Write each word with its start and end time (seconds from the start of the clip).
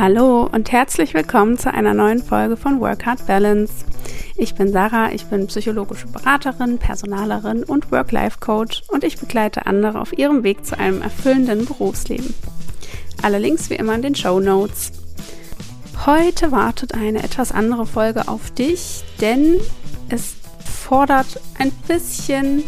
Hallo 0.00 0.48
und 0.50 0.72
herzlich 0.72 1.12
willkommen 1.12 1.58
zu 1.58 1.74
einer 1.74 1.92
neuen 1.92 2.22
Folge 2.22 2.56
von 2.56 2.80
Work 2.80 3.04
Hard 3.04 3.26
Balance. 3.26 3.84
Ich 4.34 4.54
bin 4.54 4.72
Sarah, 4.72 5.12
ich 5.12 5.26
bin 5.26 5.46
psychologische 5.46 6.06
Beraterin, 6.06 6.78
Personalerin 6.78 7.64
und 7.64 7.92
Work-Life-Coach 7.92 8.84
und 8.88 9.04
ich 9.04 9.18
begleite 9.18 9.66
andere 9.66 10.00
auf 10.00 10.16
ihrem 10.16 10.42
Weg 10.42 10.64
zu 10.64 10.78
einem 10.78 11.02
erfüllenden 11.02 11.66
Berufsleben. 11.66 12.32
Alle 13.20 13.38
Links 13.38 13.68
wie 13.68 13.74
immer 13.74 13.94
in 13.94 14.00
den 14.00 14.14
Show 14.14 14.40
Notes. 14.40 14.92
Heute 16.06 16.50
wartet 16.50 16.94
eine 16.94 17.22
etwas 17.22 17.52
andere 17.52 17.84
Folge 17.84 18.26
auf 18.26 18.50
dich, 18.52 19.04
denn 19.20 19.60
es 20.08 20.36
fordert 20.64 21.42
ein 21.58 21.72
bisschen 21.86 22.64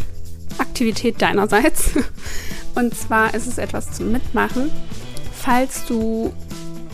Aktivität 0.59 1.23
deinerseits. 1.23 1.93
Und 2.75 2.95
zwar 2.95 3.33
ist 3.33 3.47
es 3.47 3.57
etwas 3.57 3.91
zum 3.93 4.13
Mitmachen. 4.13 4.71
Falls 5.33 5.87
du 5.87 6.35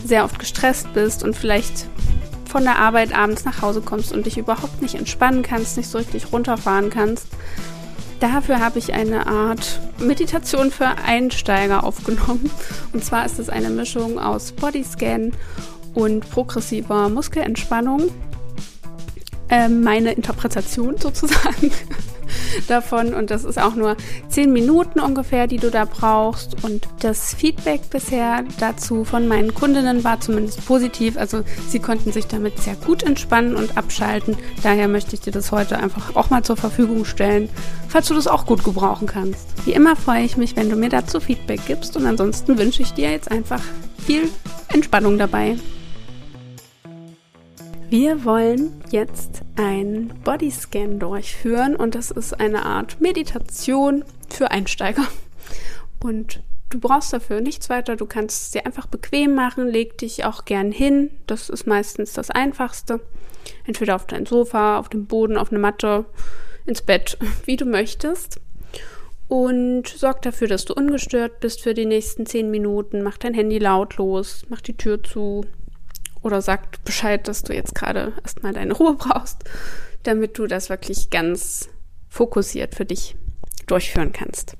sehr 0.03 0.23
oft 0.23 0.39
gestresst 0.39 0.93
bist 0.93 1.23
und 1.23 1.35
vielleicht 1.35 1.87
von 2.45 2.63
der 2.63 2.79
Arbeit 2.79 3.15
abends 3.15 3.45
nach 3.45 3.61
Hause 3.61 3.81
kommst 3.81 4.11
und 4.11 4.25
dich 4.25 4.37
überhaupt 4.37 4.81
nicht 4.81 4.95
entspannen 4.95 5.43
kannst, 5.43 5.77
nicht 5.77 5.89
so 5.89 5.97
richtig 5.99 6.31
runterfahren 6.31 6.89
kannst. 6.89 7.27
Dafür 8.19 8.59
habe 8.59 8.79
ich 8.79 8.93
eine 8.93 9.27
Art 9.27 9.79
Meditation 9.99 10.71
für 10.71 10.87
Einsteiger 11.05 11.83
aufgenommen. 11.83 12.49
Und 12.91 13.03
zwar 13.03 13.25
ist 13.25 13.39
es 13.39 13.49
eine 13.49 13.69
Mischung 13.69 14.19
aus 14.19 14.51
Bodyscan 14.51 15.31
und 15.93 16.29
progressiver 16.29 17.07
Muskelentspannung. 17.09 18.11
Äh, 19.49 19.69
meine 19.69 20.11
Interpretation 20.11 20.97
sozusagen 20.97 21.71
davon. 22.67 23.13
Und 23.13 23.31
das 23.31 23.43
ist 23.43 23.59
auch 23.59 23.75
nur 23.75 23.97
10 24.29 24.51
Minuten 24.51 24.99
ungefähr, 24.99 25.47
die 25.47 25.57
du 25.57 25.71
da 25.71 25.85
brauchst. 25.85 26.63
Und 26.63 26.87
das 26.99 27.33
Feedback 27.33 27.89
bisher 27.89 28.43
dazu 28.59 29.03
von 29.03 29.27
meinen 29.27 29.53
Kundinnen 29.53 30.03
war 30.03 30.19
zumindest 30.19 30.65
positiv, 30.65 31.17
also 31.17 31.43
sie 31.67 31.79
konnten 31.79 32.11
sich 32.11 32.27
damit 32.27 32.59
sehr 32.59 32.75
gut 32.75 33.03
entspannen 33.03 33.55
und 33.55 33.77
abschalten, 33.77 34.37
daher 34.63 34.87
möchte 34.87 35.15
ich 35.15 35.21
dir 35.21 35.31
das 35.31 35.51
heute 35.51 35.77
einfach 35.77 36.15
auch 36.15 36.29
mal 36.29 36.43
zur 36.43 36.57
Verfügung 36.57 37.05
stellen, 37.05 37.49
falls 37.87 38.07
du 38.07 38.13
das 38.13 38.27
auch 38.27 38.45
gut 38.45 38.63
gebrauchen 38.63 39.07
kannst. 39.07 39.47
Wie 39.65 39.71
immer 39.71 39.95
freue 39.95 40.23
ich 40.23 40.37
mich, 40.37 40.55
wenn 40.55 40.69
du 40.69 40.75
mir 40.75 40.89
dazu 40.89 41.19
Feedback 41.19 41.61
gibst. 41.67 41.95
Und 41.97 42.05
ansonsten 42.05 42.57
wünsche 42.57 42.81
ich 42.81 42.93
dir 42.93 43.11
jetzt 43.11 43.31
einfach 43.31 43.61
viel 44.05 44.29
Entspannung 44.73 45.17
dabei. 45.17 45.57
Wir 47.89 48.23
wollen 48.23 48.81
jetzt 48.91 49.41
einen 49.59 50.07
Bodyscan 50.23 50.99
durchführen 50.99 51.75
und 51.75 51.93
das 51.93 52.11
ist 52.11 52.39
eine 52.39 52.65
Art 52.65 53.01
Meditation 53.01 54.05
für 54.29 54.51
Einsteiger. 54.51 55.05
Und 56.01 56.41
du 56.69 56.79
brauchst 56.79 57.11
dafür 57.11 57.41
nichts 57.41 57.69
weiter, 57.69 57.97
du 57.97 58.05
kannst 58.05 58.41
es 58.41 58.51
dir 58.51 58.65
einfach 58.65 58.87
bequem 58.87 59.35
machen, 59.35 59.67
leg 59.67 59.97
dich 59.97 60.23
auch 60.23 60.45
gern 60.45 60.71
hin, 60.71 61.11
das 61.27 61.49
ist 61.49 61.67
meistens 61.67 62.13
das 62.13 62.31
Einfachste. 62.31 63.01
Entweder 63.65 63.95
auf 63.95 64.07
dein 64.07 64.25
Sofa, 64.25 64.79
auf 64.79 64.87
dem 64.87 65.07
Boden, 65.07 65.37
auf 65.37 65.51
eine 65.51 65.59
Matte, 65.59 66.05
ins 66.65 66.81
Bett, 66.81 67.17
wie 67.45 67.57
du 67.57 67.65
möchtest. 67.65 68.39
Und 69.27 69.89
sorg 69.89 70.21
dafür, 70.21 70.47
dass 70.47 70.63
du 70.63 70.73
ungestört 70.73 71.41
bist 71.41 71.61
für 71.61 71.73
die 71.73 71.85
nächsten 71.85 72.25
zehn 72.25 72.49
Minuten. 72.49 73.03
Mach 73.03 73.17
dein 73.17 73.33
Handy 73.33 73.59
lautlos, 73.59 74.43
mach 74.47 74.61
die 74.61 74.77
Tür 74.77 75.03
zu, 75.03 75.45
oder 76.21 76.41
sagt 76.41 76.83
Bescheid, 76.83 77.27
dass 77.27 77.43
du 77.43 77.53
jetzt 77.53 77.75
gerade 77.75 78.13
erstmal 78.23 78.53
deine 78.53 78.73
Ruhe 78.73 78.95
brauchst, 78.95 79.43
damit 80.03 80.37
du 80.37 80.47
das 80.47 80.69
wirklich 80.69 81.09
ganz 81.09 81.69
fokussiert 82.09 82.75
für 82.75 82.85
dich 82.85 83.15
durchführen 83.67 84.11
kannst. 84.11 84.55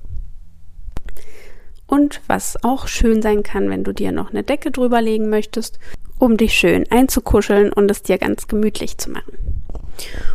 Und 1.86 2.20
was 2.28 2.62
auch 2.62 2.86
schön 2.86 3.20
sein 3.20 3.42
kann, 3.42 3.68
wenn 3.68 3.82
du 3.82 3.92
dir 3.92 4.12
noch 4.12 4.30
eine 4.30 4.44
Decke 4.44 4.70
drüber 4.70 5.02
legen 5.02 5.28
möchtest, 5.28 5.80
um 6.18 6.36
dich 6.36 6.54
schön 6.54 6.88
einzukuscheln 6.90 7.72
und 7.72 7.90
es 7.90 8.02
dir 8.02 8.18
ganz 8.18 8.46
gemütlich 8.46 8.98
zu 8.98 9.10
machen. 9.10 9.64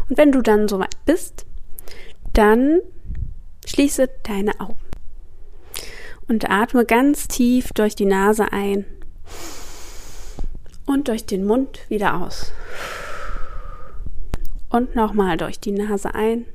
Und 0.09 0.17
wenn 0.17 0.31
du 0.31 0.41
dann 0.41 0.67
soweit 0.67 0.97
bist, 1.05 1.45
dann 2.33 2.81
schließe 3.65 4.09
deine 4.23 4.59
Augen 4.59 4.77
und 6.27 6.49
atme 6.49 6.85
ganz 6.85 7.27
tief 7.27 7.71
durch 7.73 7.95
die 7.95 8.05
Nase 8.05 8.51
ein 8.51 8.85
und 10.85 11.07
durch 11.07 11.25
den 11.25 11.45
Mund 11.45 11.79
wieder 11.89 12.21
aus. 12.21 12.51
Und 14.69 14.95
nochmal 14.95 15.37
durch 15.37 15.59
die 15.59 15.71
Nase 15.71 16.13
ein. 16.13 16.45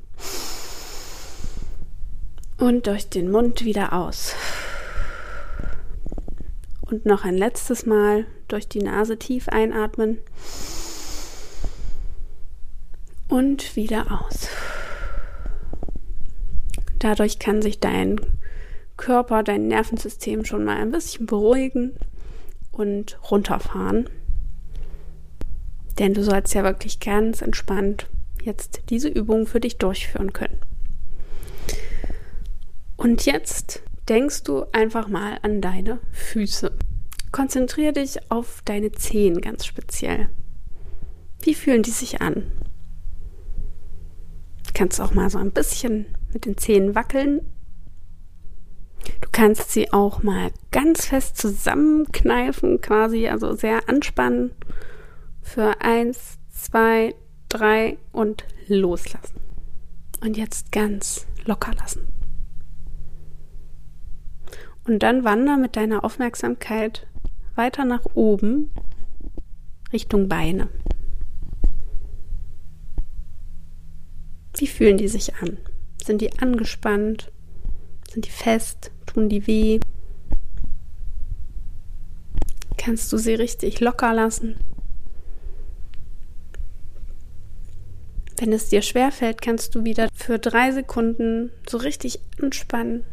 Und 2.59 2.87
durch 2.87 3.09
den 3.09 3.31
Mund 3.31 3.65
wieder 3.65 3.93
aus. 3.93 4.35
Und 6.83 7.07
noch 7.07 7.25
ein 7.25 7.37
letztes 7.37 7.87
Mal 7.87 8.27
durch 8.49 8.69
die 8.69 8.83
Nase 8.83 9.17
tief 9.17 9.49
einatmen. 9.49 10.19
Und 13.29 13.77
wieder 13.77 14.21
aus. 14.21 14.49
Dadurch 16.99 17.39
kann 17.39 17.63
sich 17.63 17.81
dein 17.81 18.21
Körper, 18.99 19.43
dein 19.43 19.69
Nervensystem 19.69 20.45
schon 20.45 20.65
mal 20.65 20.77
ein 20.77 20.91
bisschen 20.91 21.25
beruhigen 21.25 21.97
und 22.73 23.19
runterfahren. 23.31 24.11
Denn 26.01 26.15
du 26.15 26.25
sollst 26.25 26.55
ja 26.55 26.65
wirklich 26.65 26.99
ganz 26.99 27.43
entspannt 27.43 28.09
jetzt 28.43 28.81
diese 28.89 29.09
Übung 29.09 29.47
für 29.47 29.61
dich 29.61 29.77
durchführen 29.77 30.33
können. 30.33 30.59
Und 32.97 33.27
jetzt 33.27 33.83
denkst 34.09 34.45
du 34.45 34.65
einfach 34.73 35.09
mal 35.09 35.39
an 35.43 35.61
deine 35.61 36.01
Füße. 36.11 36.73
Konzentriere 37.33 37.93
dich 37.93 38.19
auf 38.31 38.63
deine 38.65 38.93
Zehen 38.93 39.43
ganz 39.43 39.67
speziell. 39.67 40.31
Wie 41.43 41.55
fühlen 41.55 41.83
die 41.83 41.91
sich 41.91 42.23
an? 42.23 42.51
Du 44.67 44.71
kannst 44.73 45.03
auch 45.03 45.13
mal 45.13 45.29
so 45.29 45.37
ein 45.37 45.53
bisschen 45.53 46.07
mit 46.33 46.47
den 46.47 46.57
Zehen 46.57 46.95
wackeln. 46.95 47.43
Du 49.21 49.29
kannst 49.33 49.71
sie 49.71 49.93
auch 49.93 50.23
mal 50.23 50.51
ganz 50.71 51.05
fest 51.05 51.37
zusammenkneifen, 51.37 52.81
quasi, 52.81 53.29
also 53.29 53.53
sehr 53.53 53.87
anspannen 53.87 54.53
für 55.43 55.81
eins, 55.81 56.39
zwei, 56.51 57.15
drei 57.49 57.99
und 58.13 58.45
loslassen. 58.69 59.41
Und 60.21 60.37
jetzt 60.37 60.71
ganz 60.73 61.27
locker 61.45 61.73
lassen. 61.75 62.07
Und 64.87 65.03
dann 65.03 65.25
wander 65.25 65.57
mit 65.57 65.77
deiner 65.77 66.05
Aufmerksamkeit 66.05 67.07
weiter 67.55 67.85
nach 67.85 68.05
oben 68.15 68.71
Richtung 69.93 70.29
Beine. 70.29 70.69
Wie 74.57 74.67
fühlen 74.67 74.99
die 74.99 75.09
sich 75.09 75.35
an? 75.37 75.59
Sind 76.03 76.21
die 76.21 76.39
angespannt? 76.39 77.33
Sind 78.11 78.27
die 78.27 78.31
fest? 78.31 78.91
Tun 79.07 79.29
die 79.29 79.47
weh? 79.47 79.81
Kannst 82.77 83.13
du 83.13 83.19
sie 83.19 83.35
richtig 83.35 83.81
locker 83.81 84.13
lassen? 84.13 84.57
Wenn 88.41 88.55
es 88.55 88.71
dir 88.71 88.81
schwerfällt, 88.81 89.43
kannst 89.43 89.75
du 89.75 89.85
wieder 89.85 90.09
für 90.15 90.39
drei 90.39 90.73
Sekunden 90.73 91.53
so 91.69 91.77
richtig 91.77 92.21
anspannen, 92.41 93.05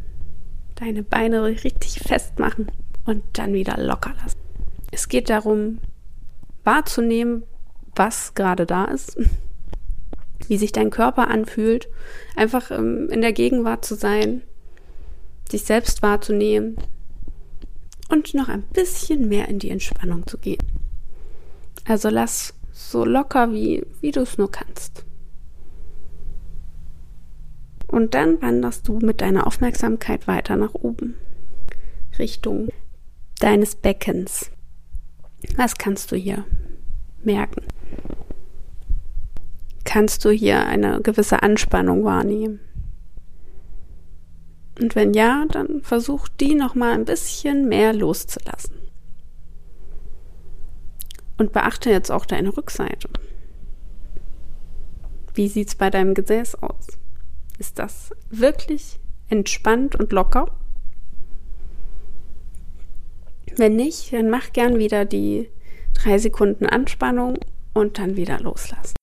deine 0.75 1.03
Beine 1.03 1.43
richtig 1.43 1.99
festmachen 1.99 2.71
und 3.05 3.23
dann 3.33 3.51
wieder 3.51 3.75
locker 3.77 4.13
lassen. 4.23 4.39
Es 4.89 5.09
geht 5.09 5.29
darum, 5.29 5.79
wahrzunehmen, 6.63 7.43
was 7.93 8.35
gerade 8.35 8.65
da 8.65 8.85
ist, 8.85 9.17
wie 10.47 10.57
sich 10.57 10.71
dein 10.71 10.91
Körper 10.91 11.27
anfühlt, 11.27 11.89
einfach 12.37 12.71
ähm, 12.71 13.09
in 13.09 13.19
der 13.19 13.33
Gegenwart 13.33 13.83
zu 13.83 13.95
sein, 13.95 14.43
sich 15.51 15.63
selbst 15.63 16.01
wahrzunehmen 16.03 16.77
und 18.07 18.33
noch 18.33 18.47
ein 18.47 18.63
bisschen 18.63 19.27
mehr 19.27 19.49
in 19.49 19.59
die 19.59 19.71
Entspannung 19.71 20.25
zu 20.25 20.37
gehen. 20.37 20.63
Also 21.83 22.07
lass 22.07 22.53
so 22.71 23.03
locker, 23.03 23.51
wie, 23.51 23.85
wie 23.99 24.11
du 24.11 24.21
es 24.21 24.37
nur 24.37 24.49
kannst. 24.49 25.03
Und 27.97 28.13
dann 28.13 28.39
wanderst 28.43 28.87
du 28.87 28.99
mit 28.99 29.21
deiner 29.21 29.47
Aufmerksamkeit 29.47 30.27
weiter 30.27 30.55
nach 30.55 30.75
oben, 30.75 31.15
Richtung 32.19 32.67
deines 33.39 33.73
Beckens. 33.73 34.51
Was 35.55 35.79
kannst 35.79 36.11
du 36.11 36.15
hier 36.15 36.45
merken? 37.23 37.63
Kannst 39.83 40.23
du 40.25 40.29
hier 40.29 40.67
eine 40.67 41.01
gewisse 41.01 41.41
Anspannung 41.41 42.03
wahrnehmen? 42.03 42.59
Und 44.79 44.93
wenn 44.93 45.15
ja, 45.15 45.47
dann 45.49 45.81
versuch 45.81 46.27
die 46.27 46.53
noch 46.53 46.75
mal 46.75 46.93
ein 46.93 47.05
bisschen 47.05 47.67
mehr 47.67 47.93
loszulassen. 47.93 48.75
Und 51.39 51.51
beachte 51.51 51.89
jetzt 51.89 52.11
auch 52.11 52.27
deine 52.27 52.55
Rückseite. 52.55 53.09
Wie 55.33 55.47
sieht's 55.47 55.73
bei 55.73 55.89
deinem 55.89 56.13
Gesäß 56.13 56.61
aus? 56.61 56.99
Ist 57.57 57.79
das 57.79 58.11
wirklich 58.29 58.99
entspannt 59.29 59.95
und 59.95 60.11
locker? 60.11 60.51
Wenn 63.55 63.75
nicht, 63.75 64.13
dann 64.13 64.29
mach 64.29 64.53
gern 64.53 64.77
wieder 64.77 65.05
die 65.05 65.49
Drei 65.95 66.19
Sekunden 66.19 66.67
Anspannung 66.67 67.39
und 67.73 67.97
dann 67.97 68.15
wieder 68.15 68.39
loslassen. 68.39 68.95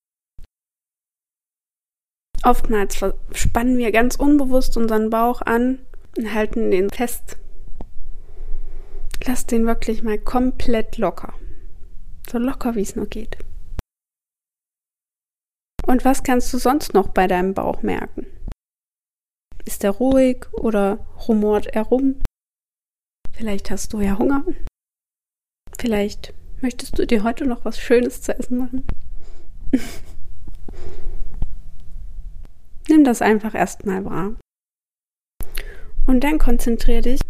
Oftmals 2.44 3.00
spannen 3.32 3.78
wir 3.78 3.90
ganz 3.90 4.16
unbewusst 4.16 4.76
unseren 4.76 5.10
Bauch 5.10 5.42
an 5.42 5.80
und 6.16 6.32
halten 6.32 6.70
den 6.70 6.90
fest. 6.90 7.36
Lass 9.24 9.46
den 9.46 9.66
wirklich 9.66 10.02
mal 10.02 10.18
komplett 10.18 10.98
locker. 10.98 11.32
So 12.30 12.38
locker, 12.38 12.74
wie 12.76 12.82
es 12.82 12.94
nur 12.94 13.06
geht. 13.06 13.38
Und 15.86 16.04
was 16.04 16.22
kannst 16.22 16.52
du 16.52 16.58
sonst 16.58 16.94
noch 16.94 17.08
bei 17.08 17.26
deinem 17.26 17.54
Bauch 17.54 17.82
merken? 17.82 18.26
Ist 19.64 19.84
er 19.84 19.90
ruhig 19.90 20.46
oder 20.52 20.98
rumort 21.26 21.66
er 21.68 21.82
rum? 21.82 22.20
Vielleicht 23.32 23.70
hast 23.70 23.92
du 23.92 24.00
ja 24.00 24.18
Hunger. 24.18 24.44
Vielleicht 25.78 26.34
möchtest 26.60 26.98
du 26.98 27.06
dir 27.06 27.22
heute 27.24 27.46
noch 27.46 27.64
was 27.64 27.78
Schönes 27.78 28.20
zu 28.22 28.38
essen 28.38 28.58
machen. 28.58 28.86
Nimm 32.88 33.04
das 33.04 33.22
einfach 33.22 33.54
erstmal 33.54 34.04
wahr. 34.04 34.36
Und 36.06 36.22
dann 36.22 36.38
konzentriere 36.38 37.02
dich 37.02 37.20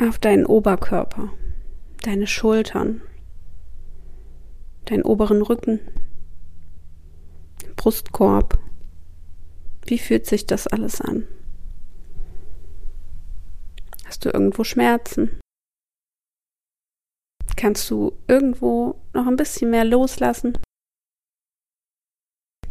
auf 0.00 0.18
deinen 0.18 0.44
Oberkörper, 0.46 1.32
deine 2.02 2.26
Schultern, 2.26 3.00
deinen 4.84 5.02
oberen 5.02 5.42
Rücken, 5.42 5.80
Brustkorb. 7.76 8.58
Wie 9.86 9.98
fühlt 9.98 10.26
sich 10.26 10.46
das 10.46 10.66
alles 10.66 11.00
an? 11.00 11.26
Hast 14.08 14.24
du 14.24 14.30
irgendwo 14.30 14.64
Schmerzen? 14.64 15.38
Kannst 17.56 17.90
du 17.90 18.16
irgendwo 18.26 18.98
noch 19.12 19.26
ein 19.26 19.36
bisschen 19.36 19.70
mehr 19.70 19.84
loslassen? 19.84 20.56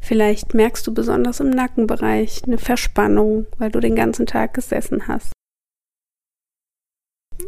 Vielleicht 0.02 0.56
merkst 0.56 0.88
du 0.88 0.96
besonders 0.96 1.40
im 1.40 1.52
Nackenbereich 1.52 2.44
eine 2.46 2.58
Verspannung, 2.58 3.46
weil 3.60 3.70
du 3.70 3.80
den 3.80 3.96
ganzen 3.96 4.26
Tag 4.26 4.56
gesessen 4.56 5.08
hast. 5.08 5.32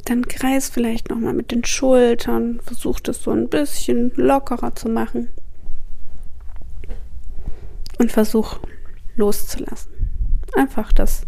Dann 0.06 0.28
kreis 0.28 0.70
vielleicht 0.70 1.10
nochmal 1.10 1.34
mit 1.34 1.50
den 1.50 1.66
Schultern, 1.66 2.62
versuch 2.62 3.00
das 3.00 3.24
so 3.24 3.32
ein 3.32 3.50
bisschen 3.50 4.12
lockerer 4.16 4.76
zu 4.76 4.88
machen. 4.88 5.30
Und 7.98 8.12
versuch 8.12 8.60
loszulassen. 9.16 9.92
Einfach 10.56 10.92
das 10.92 11.26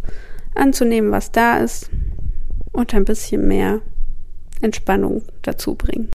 anzunehmen, 0.53 1.11
was 1.11 1.31
da 1.31 1.57
ist 1.57 1.89
und 2.71 2.93
ein 2.93 3.05
bisschen 3.05 3.47
mehr 3.47 3.81
Entspannung 4.61 5.23
dazu 5.41 5.75
bringen. 5.75 6.11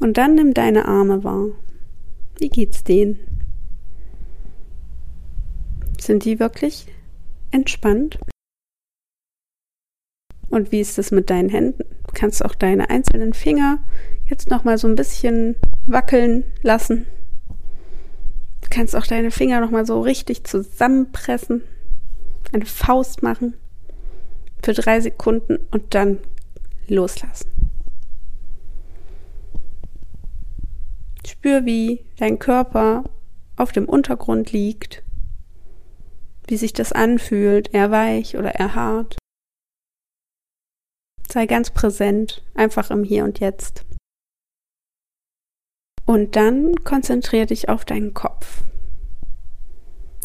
Und 0.00 0.16
dann 0.16 0.34
nimm 0.34 0.54
deine 0.54 0.86
Arme 0.86 1.22
wahr. 1.24 1.48
Wie 2.38 2.48
geht's 2.48 2.82
denen? 2.82 3.20
Sind 6.00 6.24
die 6.24 6.40
wirklich 6.40 6.86
entspannt? 7.52 8.18
Und 10.48 10.72
wie 10.72 10.80
ist 10.80 10.98
es 10.98 11.12
mit 11.12 11.30
deinen 11.30 11.48
Händen? 11.48 11.84
Du 12.06 12.12
kannst 12.12 12.44
auch 12.44 12.54
deine 12.54 12.90
einzelnen 12.90 13.32
Finger 13.32 13.78
jetzt 14.26 14.50
noch 14.50 14.64
mal 14.64 14.76
so 14.76 14.88
ein 14.88 14.96
bisschen 14.96 15.56
wackeln 15.86 16.44
lassen. 16.62 17.06
Du 18.60 18.68
kannst 18.68 18.96
auch 18.96 19.06
deine 19.06 19.30
Finger 19.30 19.60
noch 19.60 19.70
mal 19.70 19.86
so 19.86 20.00
richtig 20.00 20.44
zusammenpressen, 20.44 21.62
eine 22.52 22.66
Faust 22.66 23.22
machen 23.22 23.54
für 24.62 24.72
drei 24.72 25.00
Sekunden 25.00 25.66
und 25.70 25.94
dann 25.94 26.18
loslassen. 26.86 27.50
Spür, 31.26 31.64
wie 31.64 32.04
dein 32.18 32.38
Körper 32.38 33.04
auf 33.56 33.72
dem 33.72 33.88
Untergrund 33.88 34.52
liegt, 34.52 35.02
wie 36.46 36.56
sich 36.56 36.72
das 36.72 36.92
anfühlt, 36.92 37.74
eher 37.74 37.90
weich 37.90 38.36
oder 38.36 38.54
eher 38.54 38.74
hart. 38.74 39.16
Sei 41.28 41.46
ganz 41.46 41.70
präsent, 41.70 42.44
einfach 42.54 42.90
im 42.90 43.04
Hier 43.04 43.24
und 43.24 43.40
Jetzt. 43.40 43.84
Und 46.04 46.36
dann 46.36 46.74
konzentriere 46.84 47.46
dich 47.46 47.68
auf 47.68 47.84
deinen 47.84 48.12
Kopf, 48.12 48.62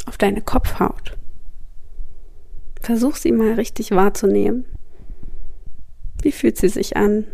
auf 0.05 0.17
deine 0.17 0.41
Kopfhaut. 0.41 1.17
Versuch 2.87 3.17
sie 3.17 3.33
mal 3.33 3.51
richtig 3.55 3.91
wahrzunehmen. 3.91 4.63
Wie 6.21 6.31
fühlt 6.31 6.55
sie 6.55 6.69
sich 6.69 6.95
an? 6.95 7.25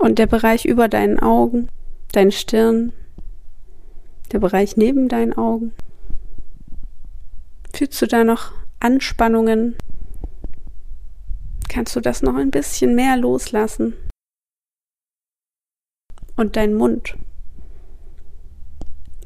Und 0.00 0.18
der 0.18 0.26
Bereich 0.26 0.64
über 0.64 0.88
deinen 0.88 1.20
Augen, 1.20 1.68
deine 2.10 2.32
Stirn, 2.32 2.92
der 4.32 4.40
Bereich 4.40 4.76
neben 4.76 5.08
deinen 5.08 5.34
Augen. 5.34 5.72
Fühlst 7.72 8.02
du 8.02 8.06
da 8.08 8.24
noch 8.24 8.50
Anspannungen? 8.80 9.76
Kannst 11.68 11.94
du 11.94 12.00
das 12.00 12.22
noch 12.22 12.34
ein 12.34 12.50
bisschen 12.50 12.96
mehr 12.96 13.16
loslassen? 13.16 13.94
Und 16.34 16.56
dein 16.56 16.74
Mund. 16.74 17.14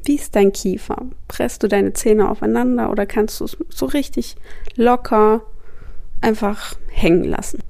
Wie 0.03 0.15
ist 0.15 0.35
dein 0.35 0.51
Kiefer? 0.51 1.05
Presst 1.29 1.63
du 1.63 1.67
deine 1.67 1.93
Zähne 1.93 2.29
aufeinander 2.29 2.91
oder 2.91 3.05
kannst 3.05 3.39
du 3.39 3.45
es 3.45 3.57
so 3.69 3.85
richtig 3.85 4.35
locker 4.75 5.41
einfach 6.19 6.75
hängen 6.89 7.23
lassen? 7.23 7.61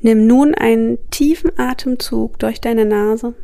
Nimm 0.00 0.26
nun 0.26 0.54
einen 0.56 0.98
tiefen 1.10 1.56
Atemzug 1.56 2.40
durch 2.40 2.60
deine 2.60 2.84
Nase 2.84 3.34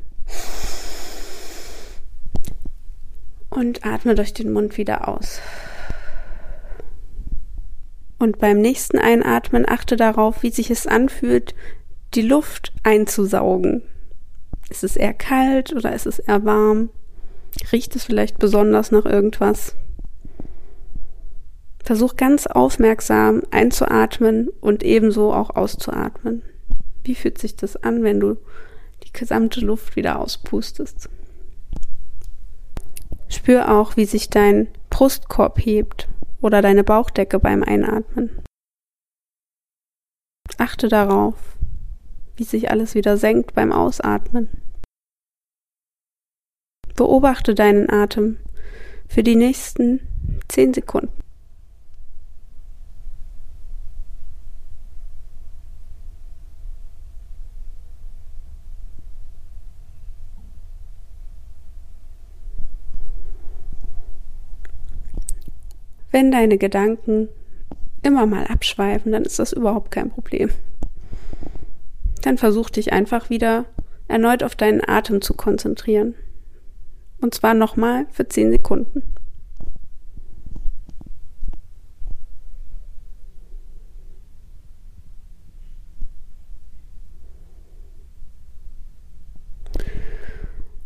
und 3.51 3.87
atme 3.87 4.17
durch 4.17 4.35
den 4.35 4.53
Mund 4.53 4.77
wieder 4.77 5.07
aus. 5.07 5.41
Und 8.19 8.39
beim 8.39 8.61
nächsten 8.61 8.99
Einatmen 8.99 9.65
achte 9.69 9.95
darauf, 9.95 10.43
wie 10.43 10.51
sich 10.51 10.73
es 10.73 10.89
anfühlt, 10.89 11.55
die 12.15 12.23
Luft 12.23 12.73
einzusaugen. 12.83 13.83
Ist 14.69 14.83
es 14.83 14.97
eher 14.97 15.15
kalt 15.15 15.73
oder 15.73 15.95
ist 15.95 16.07
es 16.07 16.19
eher 16.19 16.45
warm? 16.45 16.91
Riecht 17.73 17.97
es 17.97 18.05
vielleicht 18.05 18.39
besonders 18.39 18.91
nach 18.91 19.05
irgendwas? 19.05 19.75
Versuch 21.83 22.17
ganz 22.17 22.47
aufmerksam 22.47 23.43
einzuatmen 23.51 24.49
und 24.61 24.83
ebenso 24.83 25.33
auch 25.33 25.57
auszuatmen. 25.57 26.43
Wie 27.05 27.15
fühlt 27.15 27.39
sich 27.39 27.57
das 27.57 27.77
an, 27.77 28.03
wenn 28.03 28.21
du 28.21 28.37
die 29.05 29.13
gesamte 29.13 29.61
Luft 29.61 29.97
wieder 29.97 30.19
auspustest? 30.19 31.09
Spür 33.29 33.75
auch, 33.75 33.97
wie 33.97 34.05
sich 34.05 34.29
dein 34.29 34.69
Brustkorb 34.91 35.59
hebt 35.59 36.09
oder 36.41 36.63
deine 36.63 36.85
Bauchdecke 36.85 37.39
beim 37.39 37.63
Einatmen. 37.63 38.31
Achte 40.59 40.89
darauf, 40.89 41.37
wie 42.37 42.45
sich 42.45 42.71
alles 42.71 42.95
wieder 42.95 43.17
senkt 43.17 43.55
beim 43.55 43.73
Ausatmen. 43.73 44.49
Beobachte 46.99 47.55
deinen 47.55 47.89
Atem 47.89 48.39
für 49.07 49.23
die 49.23 49.37
nächsten 49.37 50.01
zehn 50.49 50.75
Sekunden. 50.75 51.13
Wenn 66.11 66.33
deine 66.33 66.59
Gedanken 66.59 67.29
immer 68.03 68.27
mal 68.27 68.49
abschweifen, 68.49 69.13
dann 69.13 69.23
ist 69.23 69.39
das 69.39 69.53
überhaupt 69.53 69.93
kein 69.93 70.11
Problem. 70.11 70.51
Dann 72.23 72.39
versuch 72.39 72.71
dich 72.71 72.93
einfach 72.93 73.31
wieder 73.31 73.67
erneut 74.09 74.43
auf 74.43 74.57
deinen 74.57 74.83
Atem 74.85 75.23
zu 75.23 75.35
konzentrieren. 75.35 76.17
Und 77.21 77.35
zwar 77.35 77.55
nochmal 77.55 78.07
für 78.11 78.29
10 78.29 78.53
Sekunden. 78.53 79.03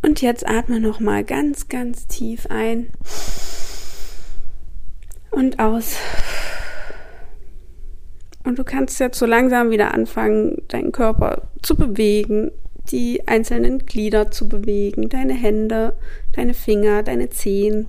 Und 0.03 0.21
jetzt 0.21 0.47
atme 0.47 0.81
nochmal 0.81 1.23
ganz, 1.25 1.69
ganz 1.69 2.07
tief 2.07 2.47
ein 2.51 2.91
und 5.31 5.59
aus. 5.59 5.97
Und 8.45 8.59
du 8.59 8.65
kannst 8.65 8.99
jetzt 8.99 9.19
so 9.19 9.27
langsam 9.27 9.71
wieder 9.71 9.95
anfangen, 9.95 10.63
deinen 10.69 10.93
Körper 10.93 11.49
zu 11.63 11.77
bewegen, 11.77 12.51
die 12.91 13.27
einzelnen 13.29 13.87
Glieder 13.87 14.31
zu 14.31 14.49
bewegen, 14.49 15.09
deine 15.09 15.35
Hände, 15.35 15.95
deine 16.33 16.55
Finger, 16.55 17.03
deine 17.03 17.31
Zehen. 17.31 17.87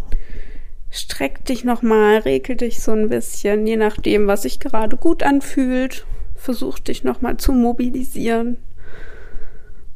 Streck 0.90 1.44
dich 1.46 1.64
nochmal, 1.64 2.18
regel 2.20 2.56
dich 2.56 2.80
so 2.80 2.92
ein 2.92 3.10
bisschen, 3.10 3.66
je 3.66 3.78
nachdem, 3.78 4.28
was 4.28 4.44
sich 4.44 4.60
gerade 4.60 4.96
gut 4.96 5.24
anfühlt. 5.24 6.06
Versuch 6.36 6.80
dich 6.80 7.04
nochmal 7.04 7.38
zu 7.38 7.52
mobilisieren. 7.52 8.58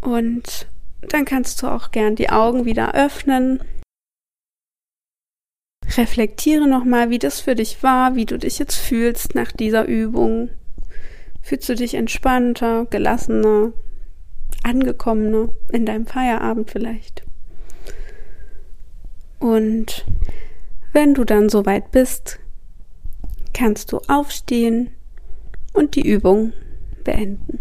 Und 0.01 0.67
dann 1.01 1.25
kannst 1.25 1.61
du 1.61 1.67
auch 1.67 1.91
gern 1.91 2.15
die 2.15 2.29
Augen 2.29 2.65
wieder 2.65 2.95
öffnen. 2.95 3.61
Reflektiere 5.95 6.67
nochmal, 6.67 7.09
wie 7.09 7.19
das 7.19 7.39
für 7.39 7.55
dich 7.55 7.81
war, 7.83 8.15
wie 8.15 8.25
du 8.25 8.37
dich 8.37 8.59
jetzt 8.59 8.75
fühlst 8.75 9.35
nach 9.35 9.51
dieser 9.51 9.85
Übung. 9.85 10.49
Fühlst 11.41 11.69
du 11.69 11.75
dich 11.75 11.93
entspannter, 11.93 12.85
gelassener, 12.89 13.71
angekommener 14.63 15.49
in 15.71 15.85
deinem 15.85 16.05
Feierabend 16.05 16.71
vielleicht? 16.71 17.23
Und 19.39 20.05
wenn 20.93 21.13
du 21.13 21.23
dann 21.23 21.49
soweit 21.49 21.91
bist, 21.91 22.39
kannst 23.53 23.91
du 23.91 23.99
aufstehen 24.07 24.89
und 25.73 25.95
die 25.95 26.07
Übung 26.07 26.53
beenden. 27.03 27.59